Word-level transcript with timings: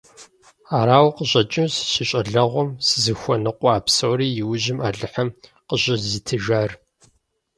Арауэ 0.77 1.09
къыщӀэкӀынущ 1.15 1.75
си 1.91 2.03
щӀалэгъуэм 2.09 2.69
сызыхуэныкъуа 2.87 3.75
псори 3.85 4.27
иужьым 4.41 4.77
Алыхьым 4.87 5.29
къыщӀызитыжар. 5.67 6.71